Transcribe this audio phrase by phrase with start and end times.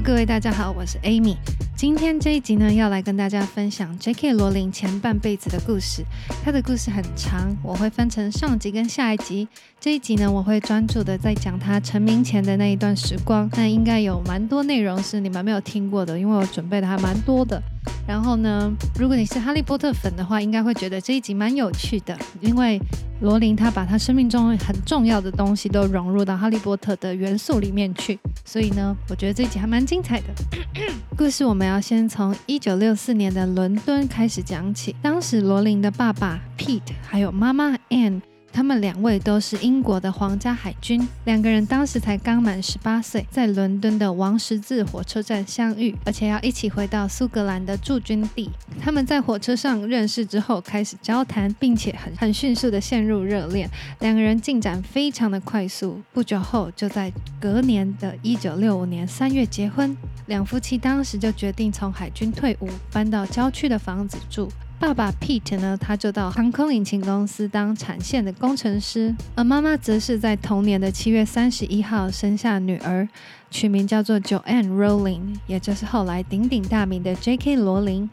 [0.00, 1.36] 各位大家好，我是 Amy。
[1.76, 4.32] 今天这一集呢，要来跟大家分享 J.K.
[4.32, 6.04] 罗琳前半辈子的故事。
[6.44, 9.48] 她的故事很长，我会分成上集跟下一集。
[9.80, 13.50] 这一集呢，我会专注的在讲她成名前的那一段时光。
[13.54, 17.60] 那应该有蛮多内容是你们没有听过的，因为我准备的还蛮多的。
[18.06, 22.80] 然后呢，如果你是哈利波特粉的话，应该会觉得这一集蛮有趣的，因为
[23.20, 28.18] 罗琳她把她生命中很重要的东西都融入到哈利波特的元素里面去。
[28.44, 30.26] 所以呢，我觉得这一集还蛮精彩的。
[31.16, 34.94] 故事我们要先从一九六四年的伦敦开始讲起。
[35.02, 38.20] 当时罗琳的爸爸 Pete 还有妈妈 Anne。
[38.58, 48.50] 他们两位都是英国的皇家海军，两个人当时才刚满十八岁，在伦敦的王十字火车站相遇，而且要一起回到苏格兰的驻军地。
[48.80, 56.02] 他们在火车上认识之后，开始交谈，并且很很迅速的陷入热恋，两个人进展非常的快速。
[56.12, 59.96] 不久后，就在隔年的一九六五年三月结婚。
[60.26, 64.50] 两夫妻当时就决定从海军退伍，搬到郊区的房子住。
[64.80, 73.08] 爸爸 Pete 呢，他就到航空引擎公司当产线的工程师，而妈妈则是在同年的七月三十一号生下女儿，
[73.50, 77.56] 取名叫做 Joanne Rowling，也就是后来鼎鼎大名的 J.K.
[77.56, 78.08] 罗琳。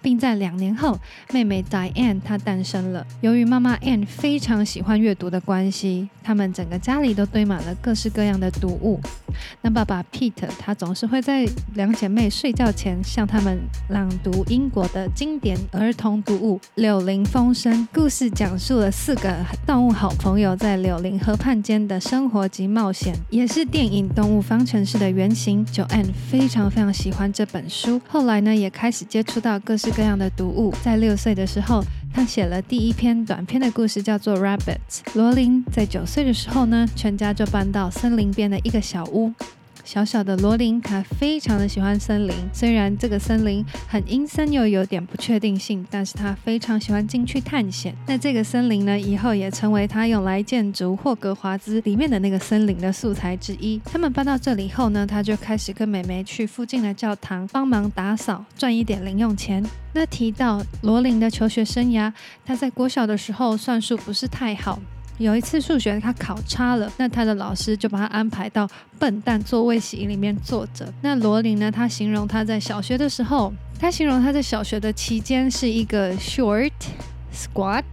[0.00, 0.98] 并在两年后，
[1.32, 3.06] 妹妹 Diane 她诞生了。
[3.20, 9.00] 由于妈妈 Anne 非常喜欢阅读的关系，他们整个家里都堆满了各式各样的读物。
[9.62, 17.72] 那爸爸 Pete 他总是会在两姐妹睡觉前向他们朗读英国的经典儿童读物《柳林风声》。
[17.92, 25.64] 故事讲述了四个动物好朋友在柳林河畔间的生活及冒险，也是电影《动物方程式》的原型。
[25.66, 30.72] Joanne 非常非常喜欢这本书，后来呢也开始接触到各式各样的读物。
[30.82, 34.78] 在六岁的时候，他写了第一篇短篇的故事，叫做《Rabbit》。
[35.14, 39.32] 罗琳在九岁的时候呢，全家就搬到森林边的一个小屋。
[39.84, 42.34] 小小的罗琳，卡非常的喜欢森林。
[42.52, 47.94] 虽然这个森林很阴森又有点不确定性，但是她非常喜欢进去探险。
[48.06, 53.78] 那这个森林呢，以后也成为她用来建筑霍格华兹里面的那个森林的素材之一。
[53.84, 59.62] 他们搬到这里后呢，她就开始跟妹妹去附近的教堂帮忙打扫，赚一点零用钱。
[59.92, 62.12] 那提到罗琳的求学生涯，
[62.44, 64.80] 她在国小的时候算术不是太好。
[65.18, 70.92] 有一次数学他考差了，那他的老师就把他安排到笨蛋座位席里面坐着。
[71.02, 71.70] 那罗琳呢？
[71.70, 76.72] 他形容他在小学的时候，他形容他在小学的期间是一个 short,
[77.32, 77.84] squat,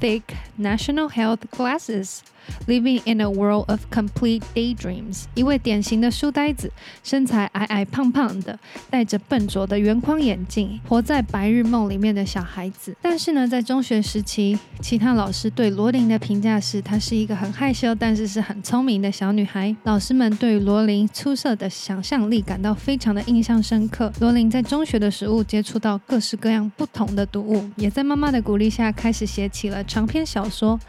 [0.00, 0.22] thick
[0.60, 2.18] national health classes。
[2.66, 6.70] Living in a world of complete daydreams，一位典型的书呆子，
[7.04, 8.58] 身材矮矮胖胖的，
[8.90, 12.96] 戴着笨拙的圆框眼镜，活在白日梦里面的小孩子。
[13.02, 19.76] 但是呢，在中学时期，其他老师对罗琳的评价是，她是一个很害羞，但是是很聪明的小女孩。
[19.84, 24.10] 老师们对罗琳出色的想象力感到非常的印象深刻。
[24.20, 30.80] 罗琳在中学的时候接触到各式各样不同的读物，也在妈妈的鼓励下开始写起了长篇小说。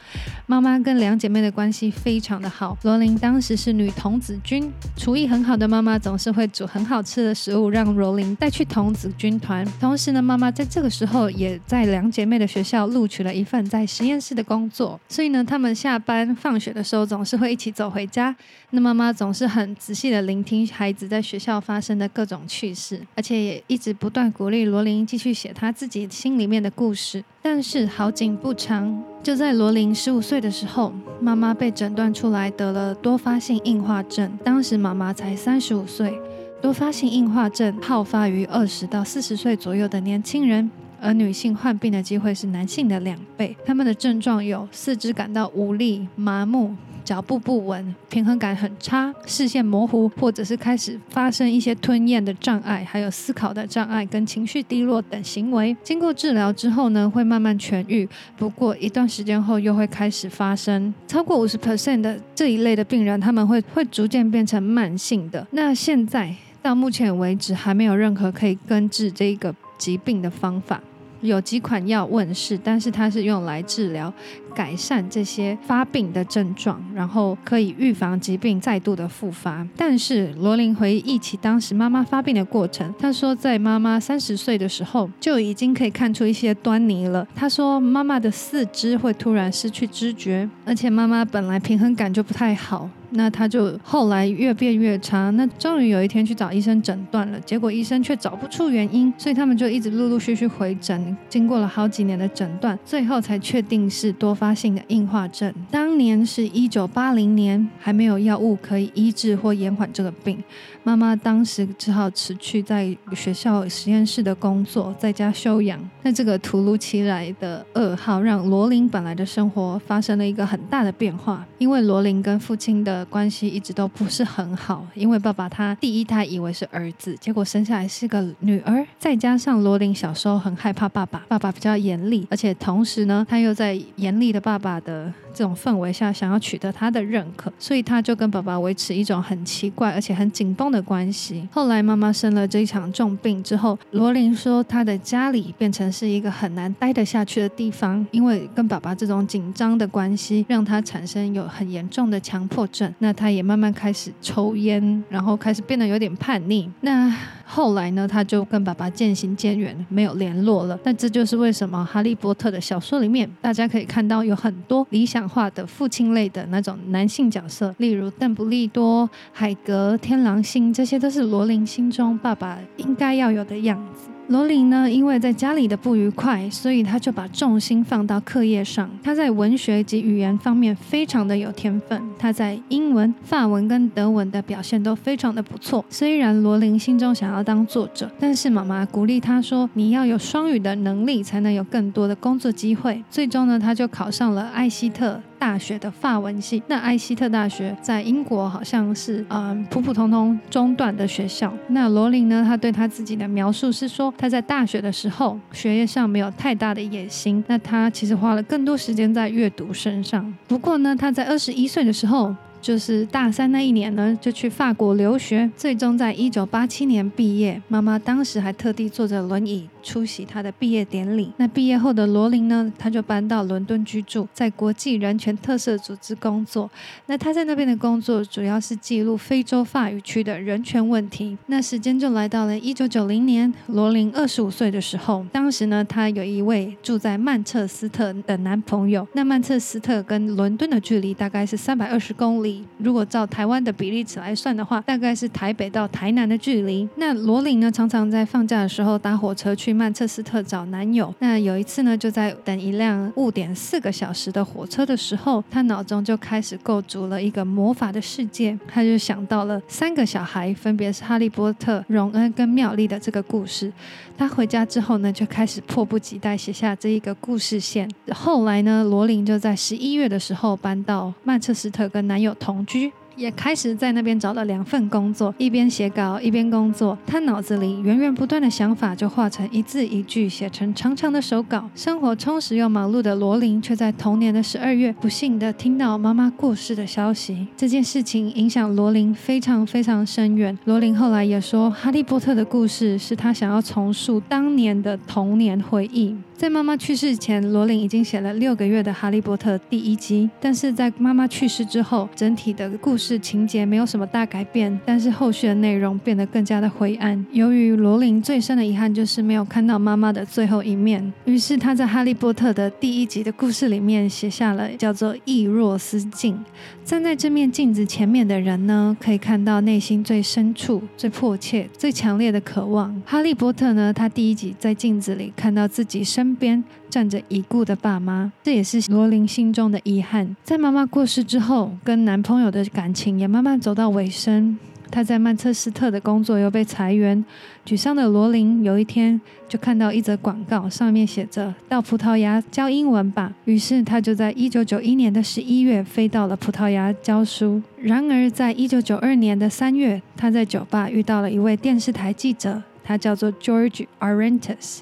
[0.46, 1.49] 妈妈跟两姐妹的。
[1.52, 2.78] 关系非常的好。
[2.84, 9.66] 罗琳当时是女童子军，厨艺很好的妈妈总是会煮很好吃的食物让罗琳带去童子军团。
[9.80, 15.00] 同时呢，妈妈在这个时候也在两姐妹的学校录取了一份在实验室的工作。
[15.08, 18.36] 所以呢，他们下班放学的时候总是会一起走回家。
[18.72, 27.24] 那妈妈总是很仔细的聆听孩子在学校发生的各种趣事，而且也一直不断鼓励罗琳继续写她自己心里面的故事。
[27.42, 34.38] 但是好景不长，就在罗琳十五岁的时候，妈妈被诊断出来得了多发性硬化症。
[34.44, 36.19] 当时妈妈才三十五岁。
[36.62, 40.69] 多发性硬化症好发于二十到四十岁左右的年轻人，
[41.02, 43.56] 而女性患病的机会是男性的两倍。
[43.66, 46.76] 他们的症状有四肢感到无力、麻木。
[47.06, 55.76] 脚步不稳，平衡感很差，视线模糊，或者是开始发生一些吞咽的障碍，还有思考的障碍跟情绪低落等行为。
[55.82, 60.94] 经过治疗之后呢，会慢慢痊愈，不过一段时间后又会开始发生。
[61.08, 65.48] 超过五十 percent 的这一类的病人，他们会会逐渐变成慢性的。
[65.50, 70.80] 那现在到目前为止，还没有任何可以根治这个疾病的方法。
[71.21, 74.13] 有几款药问世，但是它是用来治疗、
[74.54, 79.68] 改善这些发病的症状，然后可以预防疾病再度的复发。
[79.75, 87.27] 但是罗琳回忆起当时妈妈发病的过程，她说在妈妈三十岁的时候就已经可以看出一些端倪了。
[87.36, 92.89] 她说妈妈的四肢会突然失去知觉，而且妈妈本来平衡感就不太好。
[93.12, 95.30] 那他就后来越变越差。
[95.32, 105.54] 那终于有一天去找医生诊断了，结果医生却找不出原因，所以他们就一直陆陆续续回诊，经过了好几年的诊断，最后才确定是多发性的硬化症。
[105.72, 110.42] 当年是一九八零年，还没有药物可以医治或延缓这个病。
[110.84, 115.80] 妈妈当时只好辞去在学校实验室的工作，在家休养。
[116.02, 121.46] 那这个突如其来的噩耗，让罗琳本来的生活发生了一个很大的变化。
[121.58, 128.86] 因为罗琳跟父亲的关系一直都不是很好， 因为爸爸他第一胎以为是儿子，结果生下来是个女儿。
[128.98, 141.47] 再加上罗琳小时候很害怕爸爸，爸爸比较严厉，而且同时呢，他又在严厉的爸爸的这种氛围下，想要取得他的认可，所以他就跟爸爸维持一种很奇怪而且很紧绷的关系。
[141.50, 152.94] 后来妈妈生了这一场重病之后，罗琳说她的家里变成是一个很难待得下去的地方，因为跟爸爸这种紧张的关系，让他产生有很严重的强迫症。
[153.00, 156.69] 那他也慢慢开始抽烟，然后开始变得有点叛逆。
[156.81, 157.09] 那
[157.45, 160.77] 后来呢，他就跟爸爸渐行渐远，没有联络了。
[160.83, 174.10] 那这就是为什么哈利波特的小说里面，大家可以看到有很多理想化的父亲类的那种男性角色，例如邓布利多、海格、天狼星，这些都是罗琳心中爸爸应该要有的样子。
[174.30, 178.88] 罗琳呢，因为在家里的不愉快，所以他就把重心放到课业上。
[179.02, 185.84] 他在文学及语言方面非常的有天分，他在英文、法文跟德文的表现都非常的不错。
[185.90, 201.51] 虽然罗琳心中想要当作者，但是妈妈鼓励他说：“你要有双语的能力，才能有更多的工作机会。”最终呢，他就考上了艾希特大学的法文系，那艾希特大学在英国好像是嗯普普通通中段的学校。
[201.69, 210.31] 那罗琳呢，他对他自己的描述是说，他在大学的时候学业上没有太大的野心，那他其实花了更多时间在阅读身上。
[210.47, 212.36] 不过呢，他在二十一岁的时候。
[212.62, 217.62] 就是大三那一年呢，就去法国留学，最终在一九八七年毕业。
[217.69, 221.31] 妈妈当时还特地坐着轮椅出席他的毕业典礼。
[221.38, 226.70] 那毕业后的罗琳呢，她就搬到伦敦居住，在国际人权特色组织工作。
[227.06, 231.38] 那她在那边的工作主要是记录非洲法语区的人权问题。
[231.48, 239.08] 那时间就来到了一九九零年，罗琳二十五岁的时候，当时呢，她有一位住在曼彻斯特的男朋友。
[239.14, 242.66] 那曼彻斯特跟伦敦的距离大概是三百二十公里。
[242.78, 246.88] 如果照台湾的比例尺来算的话，大概是台北到台南的距离。
[246.96, 251.13] 那罗琳呢，常常在放假的时候搭火车去去曼彻斯特找男友。
[251.19, 258.57] 那有一次呢，就在等一辆误点四个小时的火车的时候，她脑中就开始构筑了一个魔法的世界。
[258.68, 263.71] 她就想到了三个小孩，分别是哈利波特、荣恩跟妙丽的这个故事。
[264.18, 267.88] 她回家之后呢，就开始迫不及待写下这一个故事线。
[268.12, 276.98] 后来呢，罗琳就在十一月的时候搬到曼彻斯特跟男友同居，也开始在那边找了两份工作，一边写稿一边工作。
[277.06, 281.69] 他脑子里源源不断的想法就化成一字一句，写成长长的手稿。
[281.75, 287.45] 生活充实又忙碌的罗琳，却在同年的十二月，不幸的听到妈妈过世的消息。
[287.57, 290.57] 这件事情影响罗琳非常非常深远。
[290.63, 296.15] 罗琳后来也说，《哈利波特》的故事是他想要重塑当年的童年回忆。
[296.39, 307.25] 在妈妈去世前，罗琳已经写了六个月的《哈利波特》第一集，但是在妈妈去世之后，整体的故事情节没有什么大改变，但是后续的内容变得更加的灰暗。
[307.33, 316.41] 由于罗琳最深的遗憾就是没有看到妈妈的最后一面，于是她在《哈利波特》的第一集的故事里面写下了叫做“易若思镜”。
[316.86, 323.00] 站在这面镜子前面的人呢，可以看到内心最深处、最迫切、最强烈的渴望。
[323.05, 326.28] 哈利波特呢，他第一集在镜子里看到自己身。
[326.29, 330.36] 身边站着已故的爸妈，这也是罗琳心中的遗憾。
[330.43, 334.55] 在妈妈过世之后，跟男朋友的感情也慢慢走到尾声。
[334.91, 337.25] 她在曼彻斯特的工作又被裁员，
[337.65, 343.33] 沮丧的罗琳有一天就看到一则广告，上面写着“到葡萄牙教英文吧”。
[343.45, 347.59] 于是她就在一九九一年的十一月飞到了葡萄牙教书。
[347.81, 354.81] 然而，在一九九二年的三月，她在酒吧遇到了一位电视台记者，他叫做 George Arantes。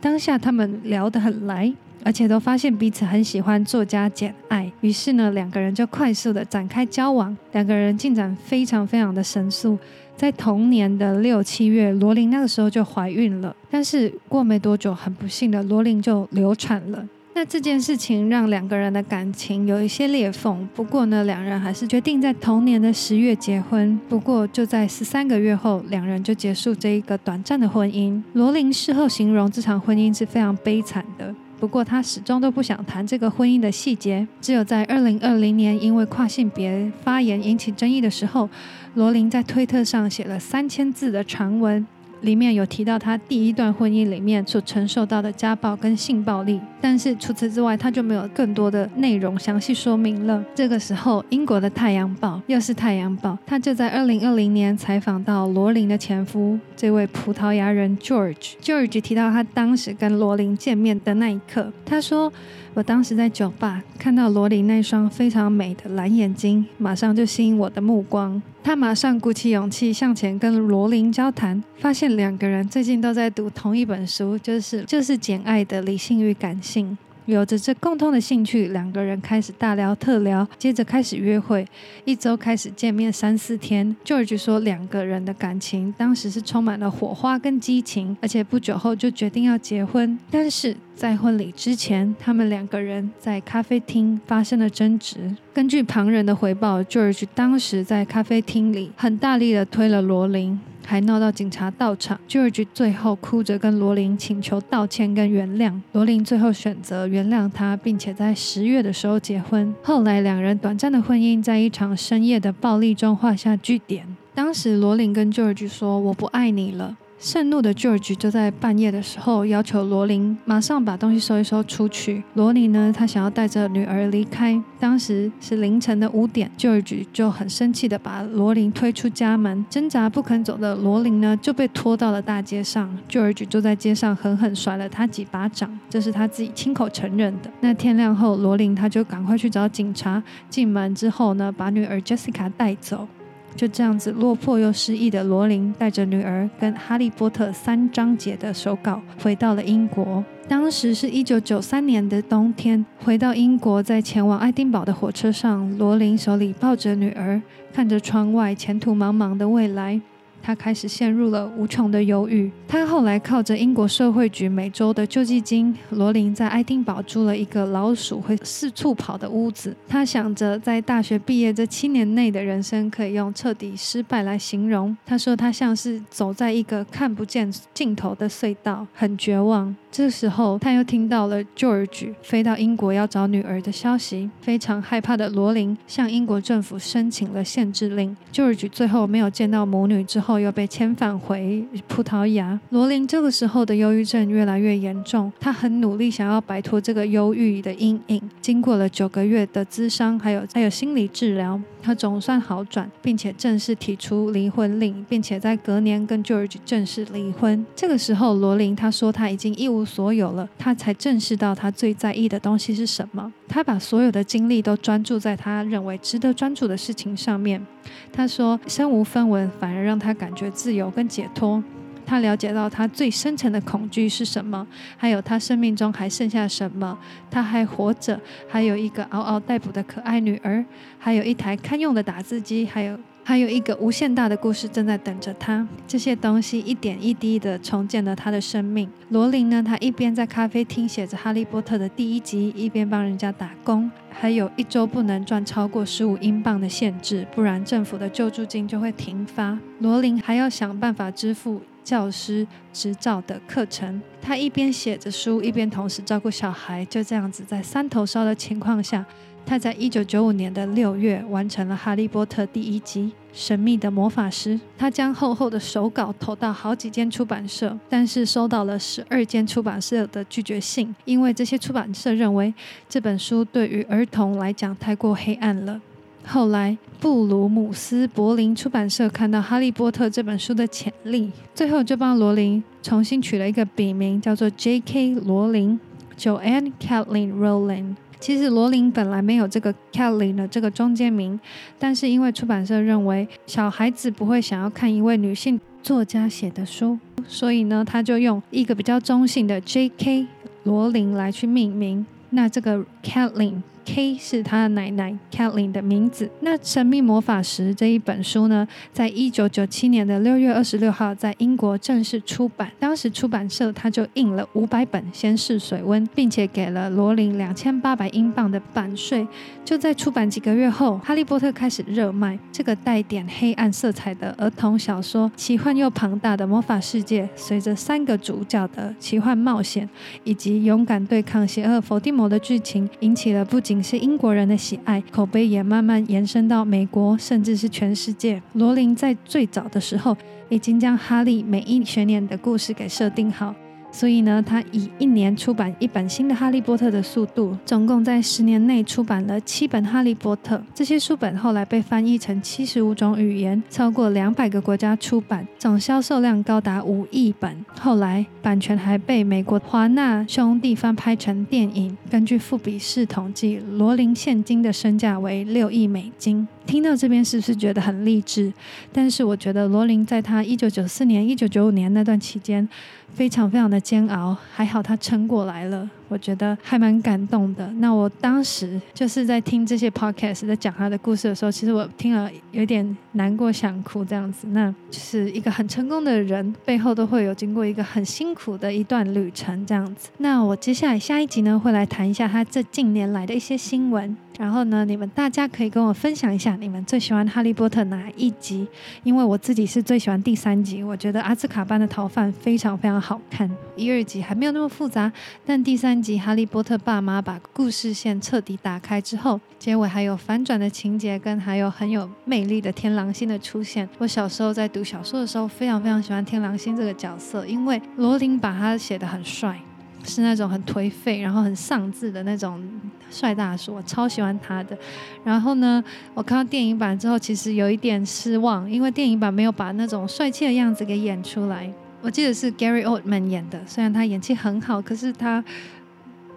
[0.00, 1.72] 当下他们聊得很来，
[2.04, 7.36] 而且都发现彼此很喜欢作家简爱，于是呢，两个人就快速的展开交往。
[7.52, 9.76] 两个人进展非常非常的神速，
[10.16, 13.54] 在同年的六七月，罗琳那个时候就怀孕了。
[13.68, 17.04] 但是过没多久，很不幸的，罗琳就流产了。
[17.38, 23.96] 那这件事情让两个人的感情有一些裂缝，不过呢，两人还是决定在同年的十月结婚。
[24.08, 28.20] 不过就在十三个月后，两人就结束这一个短暂的婚姻。
[28.32, 31.32] 罗琳事后形容这场婚姻是非常悲惨的。
[31.60, 34.26] 不过他始终都不想谈这个婚姻的细节。
[34.40, 38.50] 只有在二零二零年因为跨性别发言引起争议的时候，
[38.94, 41.86] 罗琳在推特上写了三千字的长文。
[42.22, 50.44] 里面有提到他第一段婚姻里面所承受到的家暴跟性暴力，但是除此之外，他就没有更多的内容详细说明了。
[50.54, 58.54] 这个时候，英国的《太阳报》又是《太阳报》，他就在二零二零年采访到罗琳的前夫这位葡萄牙人 George。
[58.60, 62.32] George 提到他当时跟罗琳见面的那一刻，他说。
[62.74, 68.40] 我当时在酒吧看到罗琳那双非常美的蓝眼睛，马上就吸引我的目光。
[68.62, 76.90] 他马上鼓起勇气向前跟罗琳交谈，发现两个人最近都在读同一本书，就是就是《简·爱的理性与感性》。
[77.34, 81.66] 有着这共同的兴趣，两个人开始大聊特聊，接着开始约会，
[82.06, 83.94] 一周开始见面三四天。
[84.02, 90.18] George 说，两个人的感情当时是充满了火花跟激情，而且不久后就决定要结婚。
[90.30, 95.36] 但是在婚礼之前，他们两个人在咖啡厅发生了争执。
[95.52, 100.58] 根据旁人的回报，George 当时在咖啡厅里很大力地推了罗琳。
[100.90, 105.78] 还闹到警察到场，George 最后哭着跟罗琳请求道歉跟原谅。
[105.92, 109.74] 罗琳最后选择原谅他，并且在十月的时候结婚。
[109.82, 114.06] 后来两人短暂的婚姻在一场深夜的暴力中画下句点。
[114.34, 122.22] 当时罗琳跟 George 说：“我不爱你了。”盛怒的 George 就在半夜的时候要求罗琳马上把东西收一收出去。
[122.34, 124.62] 罗琳呢，她想要带着女儿离开。
[124.78, 129.66] 当时是凌晨的五点，George 就很生气的把罗琳推出家门。
[129.68, 132.96] 挣扎不肯走的罗琳呢，就被拖到了大街上。
[133.10, 137.50] George 就在街上狠狠甩了他几巴掌，这是他自己亲口承认的。
[137.60, 140.22] 那天亮后，罗琳她就赶快去找警察。
[140.48, 143.08] 进门之后呢，把女儿 Jessica 带走。
[143.56, 150.24] 就这样子落魄又失意的罗琳，带着女儿跟《哈利波特》三章节的手稿回到了英国。
[150.46, 160.00] 当时是一九九三年的冬天，回到英国，在前往爱丁堡的火车上，罗琳手里抱着女儿，看着窗外前途茫茫的未来。
[160.42, 162.50] 他开始陷入了无穷的忧郁。
[162.66, 169.74] 他后来靠着英国社会局每周的救济金，罗琳在爱丁堡租了一个老鼠会四处跑的屋子。
[169.88, 174.96] 他想着，在大学毕业这七年内的人生，可以用彻底失败来形容。
[175.06, 179.74] 他说，他像是走在一个看不见尽头的隧道，很绝望。
[179.90, 184.28] 这时候，他又听到了 George 飞到英国要找女儿的消息。
[184.40, 188.16] 非常害怕的罗琳向英国政府申请了限制令。
[188.32, 192.60] George 最后没有见到母女之后，后又被遣返回葡萄牙。
[192.68, 198.20] 罗琳这个时候的忧郁症越来越严重，她很努力想要摆脱这个忧郁的阴影。
[198.42, 207.64] 经过了九个月的咨商，还有还有心理治疗，他总算好转，并且正式提出离婚令，并且在隔年跟 George 正式离婚。
[207.74, 213.32] 这个时候，罗琳她说她已经一无所有了，他才正视到他最在意的东西是什么。
[213.48, 217.64] 他把所有的精力都专注在他认为值得专注的事情上面。
[218.12, 221.62] 他说，身无分文反而让他感觉自由跟解脱。
[222.08, 226.98] 他了解到他最深层的恐惧是什么，还有他生命中还剩下什么。
[227.30, 230.64] 他还活着，还有一个嗷嗷待哺的可爱女儿，
[230.98, 232.98] 还有一台堪用的打字机，还有。
[233.24, 235.68] 还有一个无限大的故事正在等着他。
[235.86, 238.88] 这些东西一点一滴地重建了他的生命。
[239.10, 243.90] 罗琳呢，他一边在咖啡厅写着《哈利波特》的第一集，一边帮人家打工。
[244.08, 249.58] 还有一周不能赚超过十五英镑的限制，不然政府的救助金就会停发。
[249.80, 253.98] 罗琳还要想办法支付教师执照的课程。
[254.20, 259.02] 他一边写着书，一边同时照顾小孩，就这样子在三头烧的情况下。
[259.46, 264.54] 他在一九九五年的六月完成了《哈利波特》第一集《神秘的魔法师》。
[264.76, 272.52] 他将厚厚的手稿投到好几间出版社，但是收到了十二间出版社的拒绝信，因为这些出版社认为
[272.86, 275.80] 这本书对于儿童来讲太过黑暗了。
[276.24, 285.14] 后来，布鲁姆斯柏林出版社看到《哈利波特》这本书的潜力，最后就帮罗琳重新取了一个笔名，叫做 J.K.
[285.14, 285.80] 罗琳
[286.18, 287.96] （Joanne Kathleen Rowling）。
[288.20, 291.38] 其实罗琳本来没有这个 Kathleen 的这个中间名，
[291.78, 300.26] 但是因为出版社认为小孩子不会想要看一位女性作家写的书，所以呢，他就用一个比较中性的 J.K.
[300.64, 302.04] 罗琳来去命名。
[302.30, 306.30] 那这个 Kathleen K 是他的奶奶 Kathleen 的名字。
[306.40, 312.70] 那《神秘魔法石》这一本书呢，在一九九七年的六月二十六号在英国正式出版。
[312.78, 319.26] 当时出版社他就印了五百本，先试水温，并且给了罗琳两千八百英镑的版税。
[319.64, 322.38] 就在出版几个月后，《哈利波特》开始热卖。
[322.52, 329.88] 这个带点黑暗色彩的儿童小说，奇幻又庞大的魔法世界，随着三个主角的奇幻冒险
[330.24, 338.42] 以及勇敢对抗邪恶伏地魔的剧情，引起了不仅是英国人的喜爱，口碑也慢慢延伸到美国，甚至是全世界。
[338.54, 340.16] 罗琳在最早的时候，
[340.48, 343.54] 已经将哈利每一学年的故事给设定好。
[343.90, 350.56] 所以呢，他以一年出版一本新的《哈利波特》的速度，总共在十年内出版了七本《哈利波特》。
[350.74, 357.64] 这些书本后来被翻译成七十五种语言，超过两百个国家出版，总销售量高达五亿本。
[357.80, 361.96] 后来版权还被美国华纳兄弟翻拍成电影。
[362.10, 366.46] 根据富比士统计，罗琳现今的身价为六亿美金。
[366.68, 368.52] 听到这边是不是觉得很励志？
[368.92, 372.68] 但是我觉得罗琳在她一九九四年、一九九五年那段期间，
[373.14, 375.88] 非常非常的煎熬，还好她撑过来了。
[376.08, 377.66] 我觉得还蛮感动的。
[377.74, 384.46] 那我当时就是在听这些 podcast，在讲他的故事的时候，其实我听了有点难过、想哭这样子。
[384.48, 390.08] 那就是一个很成功的人，背后都会有经过一个很辛苦的一段旅程这样子。
[390.18, 394.16] 那我接下来下一集呢，会来谈一下他这近年来的一些新闻。
[394.38, 398.64] 然后呢，你们大家可以跟我分享一下你们最喜欢《哈利波特》哪一集？
[399.02, 403.50] 因为我自己是最喜欢第三集，我觉得阿兹卡班的逃犯非常非常好看。
[403.74, 405.12] 一、二集还没有那么复杂，
[405.44, 413.88] 但第三集哈利波特爸妈把故事线彻底打开之后，结尾还有反转的情节，跟还有很有魅力的天狼星的出现。
[413.98, 419.58] 我小时候在读小说的时候，非常非常喜欢天狼星这个角色，因为罗琳把他写得很帅。
[420.04, 422.62] 是那种很颓废，然后很丧志的那种
[423.10, 424.78] 帅大叔，我超喜欢他的。
[425.24, 425.82] 然后呢，
[426.14, 431.70] 我看到电影版之后，其实有一点失望，因为电影版没有把那种帅气的样子给演出来。
[432.00, 435.44] 我记得是 Gary Oldman 演的，虽然他演技很好，可是他，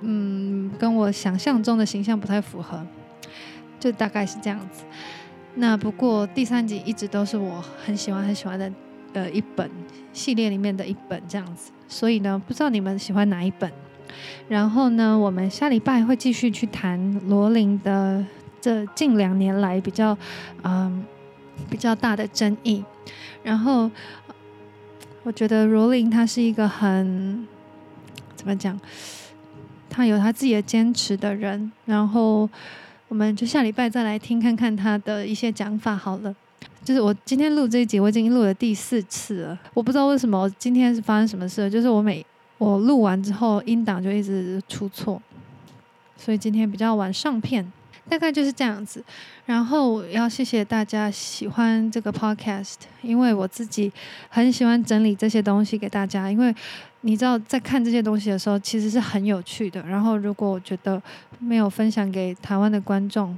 [0.01, 2.85] 嗯，跟我想象中的形象不太符合，
[3.79, 4.83] 就大概是这样子。
[5.55, 8.71] 那不过第三集一直都是我很喜欢很喜欢的
[9.13, 9.69] 呃一本
[10.13, 11.71] 系列里面的一本这样子。
[11.87, 13.71] 所以呢，不知道你们喜欢哪一本？
[14.47, 18.25] 然后呢，我们下礼拜会继续去谈罗琳的
[18.59, 20.17] 这近两年来比较，
[20.63, 21.05] 嗯，
[21.69, 22.83] 比较大的争议。
[23.43, 23.89] 然后，
[25.23, 27.47] 我觉得罗琳他是一个很
[28.35, 28.79] 怎么讲？
[29.91, 31.71] 他有他自己的坚持的人。
[31.85, 32.49] 然后，
[33.09, 36.33] 我们就下礼拜再来听看看他的一些讲法好了。
[36.83, 39.59] 就是我今天录这一集，我已经录了第四次了。
[39.75, 42.25] 我不知道为什么今天是发生什么事，就是我每
[42.57, 45.21] 我录完之后，音档就一直出错，
[46.17, 47.71] 所以今天比较晚上片，
[48.09, 49.03] 大概就是这样子。
[49.45, 53.91] 然后我要谢谢大家喜欢这个 podcast，因为我自己
[54.29, 56.53] 很喜欢整理这些东西给大家，因为
[57.01, 59.81] 你知道在看这些东西的时候，其实是很有趣的。
[59.83, 61.01] 然后如果我觉得
[61.39, 63.37] 没有分享给台湾的观众，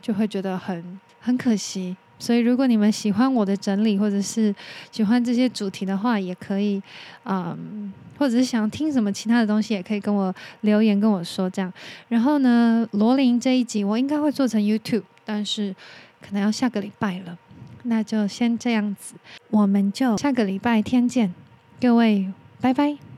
[0.00, 1.96] 就会觉得很很可惜。
[2.22, 4.54] 所以，如果你们喜欢我的整理，或者是
[4.92, 6.80] 喜欢这些主题的话，也可以，
[7.24, 11.72] 嗯，或者是想听什么其他的东西，也可以跟我留言跟我说这样。
[12.08, 15.74] 然后呢，罗琳这一集我应该会做成 YouTube，但是
[16.20, 17.36] 可能要下个礼拜了，
[17.82, 19.14] 那就先这样子，
[19.50, 21.34] 我们就下个礼拜天见，
[21.80, 23.11] 各位，拜拜。